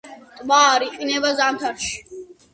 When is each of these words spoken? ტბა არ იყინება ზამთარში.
ტბა 0.37 0.61
არ 0.69 0.85
იყინება 0.87 1.35
ზამთარში. 1.43 1.95